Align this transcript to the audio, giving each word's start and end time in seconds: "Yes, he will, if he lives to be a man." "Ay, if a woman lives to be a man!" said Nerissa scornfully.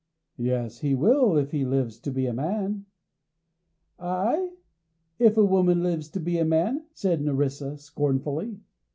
"Yes, 0.39 0.79
he 0.79 0.95
will, 0.95 1.37
if 1.37 1.51
he 1.51 1.63
lives 1.63 1.99
to 1.99 2.09
be 2.11 2.25
a 2.25 2.33
man." 2.33 2.87
"Ay, 3.99 4.53
if 5.19 5.37
a 5.37 5.45
woman 5.45 5.83
lives 5.83 6.09
to 6.09 6.19
be 6.19 6.39
a 6.39 6.43
man!" 6.43 6.87
said 6.91 7.21
Nerissa 7.21 7.77
scornfully. 7.77 8.61